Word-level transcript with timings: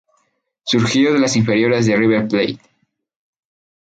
Surgido 0.63 1.13
de 1.13 1.19
las 1.19 1.35
inferiores 1.35 1.85
de 1.85 1.95
River 1.95 2.27
Plate. 2.27 2.57